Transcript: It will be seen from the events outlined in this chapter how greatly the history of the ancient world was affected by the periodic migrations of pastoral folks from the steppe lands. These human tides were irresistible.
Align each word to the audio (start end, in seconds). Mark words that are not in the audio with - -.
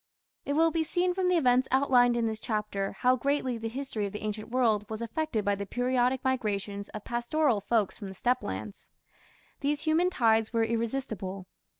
It 0.45 0.53
will 0.53 0.71
be 0.71 0.83
seen 0.83 1.13
from 1.13 1.27
the 1.27 1.37
events 1.37 1.67
outlined 1.69 2.17
in 2.17 2.25
this 2.25 2.39
chapter 2.39 2.93
how 2.93 3.15
greatly 3.15 3.59
the 3.59 3.67
history 3.69 4.07
of 4.07 4.13
the 4.13 4.23
ancient 4.23 4.49
world 4.49 4.83
was 4.89 4.99
affected 4.99 5.45
by 5.45 5.53
the 5.53 5.67
periodic 5.67 6.23
migrations 6.23 6.89
of 6.89 7.03
pastoral 7.03 7.61
folks 7.61 7.99
from 7.99 8.07
the 8.07 8.15
steppe 8.15 8.41
lands. 8.41 8.89
These 9.59 9.81
human 9.83 10.09
tides 10.09 10.51
were 10.51 10.63
irresistible. 10.63 11.45